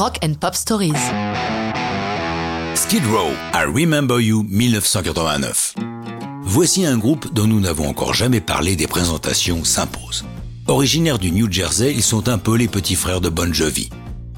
Rock 0.00 0.18
and 0.24 0.32
Pop 0.40 0.54
Stories. 0.54 0.94
Skid 2.74 3.04
Row, 3.04 3.32
I 3.52 3.66
Remember 3.66 4.18
You 4.18 4.46
1989. 4.48 5.74
Voici 6.40 6.86
un 6.86 6.96
groupe 6.96 7.34
dont 7.34 7.46
nous 7.46 7.60
n'avons 7.60 7.86
encore 7.86 8.14
jamais 8.14 8.40
parlé 8.40 8.76
des 8.76 8.86
présentations 8.86 9.62
s'impose. 9.62 10.24
Originaires 10.68 11.18
du 11.18 11.32
New 11.32 11.52
Jersey, 11.52 11.92
ils 11.94 12.02
sont 12.02 12.30
un 12.30 12.38
peu 12.38 12.56
les 12.56 12.66
petits 12.66 12.94
frères 12.94 13.20
de 13.20 13.28
Bon 13.28 13.52
Jovi. 13.52 13.90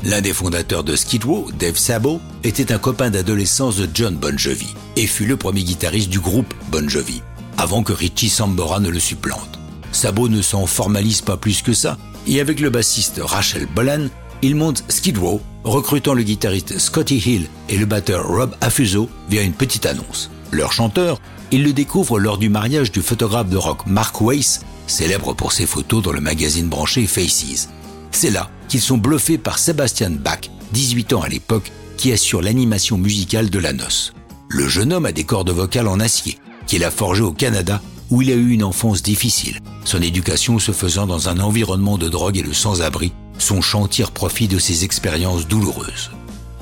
L'un 0.02 0.20
des 0.20 0.32
fondateurs 0.32 0.82
de 0.82 0.96
Skid 0.96 1.22
Row, 1.22 1.48
Dave 1.56 1.76
Sabo, 1.76 2.20
était 2.42 2.72
un 2.72 2.78
copain 2.78 3.10
d'adolescence 3.10 3.76
de 3.76 3.88
John 3.94 4.16
Bon 4.16 4.36
Jovi 4.36 4.74
et 4.96 5.06
fut 5.06 5.26
le 5.26 5.36
premier 5.36 5.62
guitariste 5.62 6.10
du 6.10 6.18
groupe 6.18 6.52
Bon 6.72 6.88
Jovi, 6.88 7.22
avant 7.56 7.84
que 7.84 7.92
Richie 7.92 8.30
Sambora 8.30 8.80
ne 8.80 8.88
le 8.88 8.98
supplante. 8.98 9.60
Sabo 9.92 10.28
ne 10.28 10.42
s'en 10.42 10.66
formalise 10.66 11.20
pas 11.20 11.36
plus 11.36 11.62
que 11.62 11.72
ça, 11.72 11.98
et 12.26 12.40
avec 12.40 12.58
le 12.58 12.70
bassiste 12.70 13.20
Rachel 13.22 13.66
Bolan, 13.66 14.08
il 14.42 14.56
monte 14.56 14.84
Skid 14.88 15.18
Row, 15.18 15.40
recrutant 15.62 16.14
le 16.14 16.24
guitariste 16.24 16.78
Scotty 16.78 17.16
Hill 17.16 17.46
et 17.68 17.78
le 17.78 17.86
batteur 17.86 18.26
Rob 18.26 18.54
Affuso 18.60 19.08
via 19.28 19.42
une 19.42 19.52
petite 19.52 19.86
annonce. 19.86 20.30
Leur 20.50 20.72
chanteur, 20.72 21.20
il 21.52 21.62
le 21.62 21.72
découvre 21.72 22.18
lors 22.18 22.38
du 22.38 22.48
mariage 22.48 22.90
du 22.90 23.02
photographe 23.02 23.48
de 23.48 23.56
rock 23.56 23.86
Mark 23.86 24.20
Weiss, 24.20 24.62
célèbre 24.88 25.32
pour 25.32 25.52
ses 25.52 25.66
photos 25.66 26.02
dans 26.02 26.12
le 26.12 26.20
magazine 26.20 26.68
branché 26.68 27.06
Faces. 27.06 27.68
C'est 28.10 28.30
là 28.30 28.50
qu'ils 28.68 28.80
sont 28.80 28.98
bluffés 28.98 29.38
par 29.38 29.58
Sebastian 29.58 30.10
Bach, 30.10 30.50
18 30.72 31.12
ans 31.12 31.22
à 31.22 31.28
l'époque, 31.28 31.70
qui 31.96 32.10
assure 32.12 32.42
l'animation 32.42 32.98
musicale 32.98 33.48
de 33.48 33.58
la 33.60 33.72
noce. 33.72 34.12
Le 34.48 34.68
jeune 34.68 34.92
homme 34.92 35.06
a 35.06 35.12
des 35.12 35.24
cordes 35.24 35.50
vocales 35.50 35.88
en 35.88 36.00
acier, 36.00 36.38
qu'il 36.66 36.84
a 36.84 36.90
forgé 36.90 37.22
au 37.22 37.32
Canada, 37.32 37.80
où 38.10 38.22
il 38.22 38.30
a 38.30 38.34
eu 38.34 38.50
une 38.50 38.64
enfance 38.64 39.02
difficile. 39.02 39.60
Son 39.84 40.02
éducation 40.02 40.58
se 40.58 40.72
faisant 40.72 41.06
dans 41.06 41.28
un 41.28 41.38
environnement 41.38 41.96
de 41.96 42.08
drogue 42.08 42.38
et 42.38 42.42
de 42.42 42.52
sans-abri, 42.52 43.12
son 43.42 43.86
tire 43.88 44.12
profit 44.12 44.48
de 44.48 44.58
ses 44.58 44.84
expériences 44.84 45.48
douloureuses. 45.48 46.10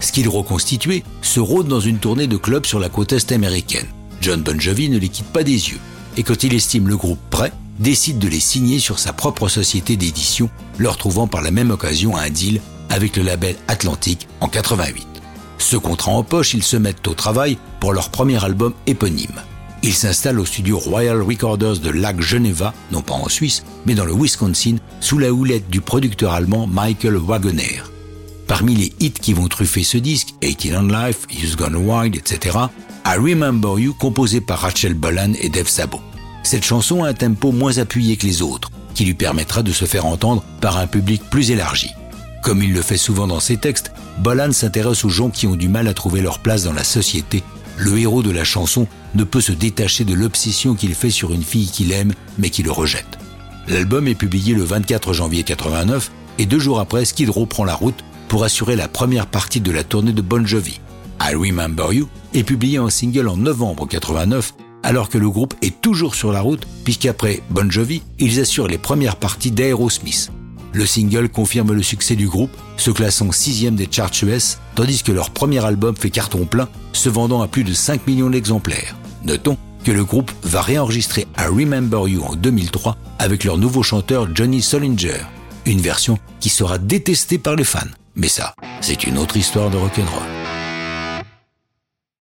Ce 0.01 0.13
qu'il 0.13 0.29
reconstitué 0.29 1.05
se 1.21 1.39
rôde 1.39 1.69
dans 1.69 1.81
une 1.81 1.99
tournée 1.99 2.27
de 2.27 2.39
clubs 2.39 2.67
sur 2.67 2.81
la 2.81 2.89
côte 2.89 3.13
est 3.13 3.33
américaine. 3.33 3.87
John 4.21 4.43
Bon 4.43 4.59
Jovi 4.59 4.89
ne 4.89 4.99
les 4.99 5.09
quitte 5.09 5.27
pas 5.27 5.43
des 5.43 5.71
yeux, 5.71 5.81
et 6.17 6.23
quand 6.23 6.43
il 6.43 6.55
estime 6.55 6.89
le 6.89 6.97
groupe 6.97 7.21
prêt, 7.31 7.53
décide 7.79 8.19
de 8.19 8.29
les 8.29 8.41
signer 8.41 8.79
sur 8.79 8.99
sa 8.99 9.13
propre 9.13 9.49
société 9.49 9.97
d'édition, 9.97 10.51
leur 10.79 10.97
trouvant 10.97 11.27
par 11.27 11.43
la 11.43 11.51
même 11.51 11.71
occasion 11.71 12.17
un 12.17 12.31
deal 12.31 12.61
avec 12.89 13.17
le 13.17 13.23
label 13.23 13.57
Atlantic 13.69 14.27
en 14.41 14.49
88. 14.49 15.07
Ce 15.59 15.77
contrat 15.77 16.13
en 16.13 16.23
poche, 16.23 16.55
ils 16.55 16.63
se 16.63 16.77
mettent 16.77 17.07
au 17.07 17.15
travail 17.15 17.59
pour 17.79 17.93
leur 17.93 18.11
premier 18.11 18.43
album 18.43 18.73
éponyme. 18.87 19.41
Ils 19.83 19.95
s'installent 19.95 20.41
au 20.41 20.45
studio 20.45 20.79
Royal 20.79 21.23
Recorders 21.23 21.79
de 21.79 21.91
Lac 21.91 22.21
Geneva, 22.21 22.75
non 22.93 23.01
pas 23.01 23.15
en 23.15 23.29
Suisse, 23.29 23.65
mais 23.87 23.95
dans 23.95 24.05
le 24.05 24.13
Wisconsin, 24.13 24.77
sous 25.01 25.19
la 25.19 25.33
houlette 25.33 25.71
du 25.71 25.81
producteur 25.81 26.33
allemand 26.33 26.67
Michael 26.67 27.17
Wagener. 27.17 27.81
Parmi 28.47 28.75
les 28.75 28.93
hits 29.01 29.13
qui 29.13 29.33
vont 29.33 29.49
truffer 29.49 29.83
ce 29.83 29.97
disque, 29.97 30.35
18 30.43 30.77
on 30.77 30.83
Life, 30.83 31.27
You's 31.31 31.57
Gone 31.57 31.77
Wild, 31.77 32.17
etc., 32.17 32.59
I 33.07 33.17
Remember 33.17 33.79
You, 33.79 33.95
composé 33.95 34.43
par 34.43 34.59
Rachel 34.59 34.93
Bolan 34.93 35.33
et 35.41 35.49
Dave 35.49 35.69
Sabo. 35.69 36.01
Cette 36.43 36.65
chanson 36.65 37.05
a 37.05 37.09
un 37.09 37.15
tempo 37.15 37.51
moins 37.51 37.79
appuyé 37.79 38.17
que 38.17 38.27
les 38.27 38.43
autres, 38.43 38.71
qui 38.95 39.05
lui 39.05 39.15
permettra 39.15 39.63
de 39.63 39.73
se 39.73 39.87
faire 39.87 40.05
entendre 40.05 40.45
par 40.61 40.77
un 40.77 40.87
public 40.87 41.23
plus 41.31 41.51
élargi. 41.51 41.91
Comme 42.43 42.63
il 42.63 42.73
le 42.73 42.83
fait 42.83 42.97
souvent 42.99 43.27
dans 43.27 43.41
ses 43.41 43.57
textes, 43.57 43.93
Bolan 44.19 44.53
s'intéresse 44.53 45.05
aux 45.05 45.11
gens 45.11 45.31
qui 45.31 45.47
ont 45.47 45.57
du 45.57 45.69
mal 45.69 45.89
à 45.89 45.95
trouver 45.95 46.21
leur 46.21 46.39
place 46.39 46.65
dans 46.65 46.73
la 46.73 46.85
société. 46.85 47.43
Le 47.81 47.99
héros 47.99 48.23
de 48.23 48.31
la 48.31 48.45
chanson 48.45 48.87
ne 49.15 49.25
peut 49.25 49.41
se 49.41 49.53
détacher 49.53 50.05
de 50.05 50.13
l'obsession 50.13 50.75
qu'il 50.75 50.95
fait 50.95 51.09
sur 51.09 51.33
une 51.33 51.43
fille 51.43 51.71
qu'il 51.71 51.93
aime 51.93 52.13
mais 52.39 52.51
qui 52.51 52.63
le 52.63 52.71
rejette. 52.71 53.19
L'album 53.69 54.07
est 54.07 54.15
publié 54.15 54.55
le 54.55 54.65
24 54.65 55.15
janvier 55.15 55.45
89 55.45 56.13
et 56.39 56.45
deux 56.45 56.59
jours 56.59 56.79
après, 56.79 57.07
Skid 57.07 57.31
Row 57.31 57.47
prend 57.47 57.65
la 57.65 57.75
route 57.75 58.05
pour 58.29 58.45
assurer 58.45 58.77
la 58.77 58.87
première 58.87 59.27
partie 59.27 59.63
de 59.63 59.73
la 59.73 59.83
tournée 59.83 60.13
de 60.13 60.21
Bon 60.21 60.47
Jovi. 60.47 60.79
I 61.23 61.35
Remember 61.35 61.91
You 61.91 62.07
est 62.35 62.43
publié 62.43 62.79
en 62.79 62.91
single 62.91 63.29
en 63.29 63.39
novembre 63.39 63.89
89 63.89 64.53
alors 64.83 65.09
que 65.09 65.19
le 65.19 65.31
groupe 65.31 65.55
est 65.63 65.81
toujours 65.81 66.15
sur 66.15 66.33
la 66.33 66.43
route, 66.43 66.67
puisqu'après 66.85 67.43
Bon 67.49 67.71
Jovi, 67.71 68.03
ils 68.19 68.41
assurent 68.41 68.69
les 68.69 68.79
premières 68.79 69.17
parties 69.17 69.53
d'Aerosmith. 69.53 70.31
Le 70.73 70.87
single 70.87 71.29
confirme 71.29 71.73
le 71.73 71.83
succès 71.83 72.17
du 72.17 72.29
groupe, 72.29 72.57
se 72.77 72.91
classant 72.91 73.33
sixième 73.33 73.75
des 73.75 73.89
charts 73.91 74.13
US, 74.23 74.59
tandis 74.75 75.03
que 75.03 75.13
leur 75.13 75.31
premier 75.31 75.65
album 75.65 75.97
fait 75.97 76.11
carton 76.11 76.45
plein, 76.45 76.69
se 76.93 77.09
vendant 77.09 77.43
à 77.43 77.49
plus 77.49 77.65
de 77.65 77.73
5 77.73 78.07
millions 78.07 78.31
d'exemplaires. 78.31 78.97
Notons 79.25 79.59
que 79.85 79.93
le 79.93 80.05
groupe 80.05 80.31
va 80.43 80.63
réenregistrer 80.63 81.27
I 81.39 81.47
Remember 81.47 82.09
You 82.09 82.23
en 82.23 82.37
2003 82.37 82.97
avec 83.19 83.45
leur 83.45 83.59
nouveau 83.59 83.83
chanteur 83.83 84.29
Johnny 84.35 84.63
Solinger, 84.63 85.21
une 85.67 85.81
version 85.81 86.19
qui 86.39 86.49
sera 86.49 86.79
détestée 86.79 87.39
par 87.39 87.57
les 87.57 87.65
fans. 87.65 87.81
Mais 88.15 88.29
ça, 88.29 88.55
c'est 88.81 89.05
une 89.05 89.19
autre 89.19 89.37
histoire 89.37 89.71
de 89.71 89.77
rock'n'roll. 89.77 90.40